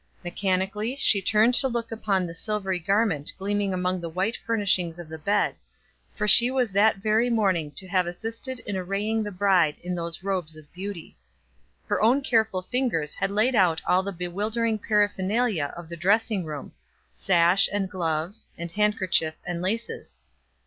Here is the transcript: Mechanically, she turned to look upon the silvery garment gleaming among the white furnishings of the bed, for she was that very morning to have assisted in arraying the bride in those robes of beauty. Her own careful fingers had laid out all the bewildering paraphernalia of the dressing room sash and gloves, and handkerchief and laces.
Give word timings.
Mechanically, 0.23 0.95
she 0.95 1.21
turned 1.21 1.53
to 1.53 1.67
look 1.67 1.91
upon 1.91 2.25
the 2.25 2.33
silvery 2.33 2.79
garment 2.79 3.31
gleaming 3.37 3.71
among 3.71 4.01
the 4.01 4.09
white 4.09 4.35
furnishings 4.35 4.97
of 4.97 5.07
the 5.07 5.19
bed, 5.19 5.53
for 6.15 6.27
she 6.27 6.49
was 6.49 6.71
that 6.71 6.97
very 6.97 7.29
morning 7.29 7.69
to 7.73 7.87
have 7.87 8.07
assisted 8.07 8.57
in 8.61 8.75
arraying 8.75 9.21
the 9.21 9.31
bride 9.31 9.75
in 9.83 9.93
those 9.93 10.23
robes 10.23 10.55
of 10.55 10.73
beauty. 10.73 11.15
Her 11.85 12.01
own 12.01 12.21
careful 12.21 12.63
fingers 12.63 13.13
had 13.13 13.29
laid 13.29 13.53
out 13.53 13.79
all 13.87 14.01
the 14.01 14.11
bewildering 14.11 14.79
paraphernalia 14.79 15.71
of 15.77 15.87
the 15.87 15.95
dressing 15.97 16.45
room 16.45 16.71
sash 17.11 17.69
and 17.71 17.87
gloves, 17.87 18.49
and 18.57 18.71
handkerchief 18.71 19.35
and 19.45 19.61
laces. 19.61 20.19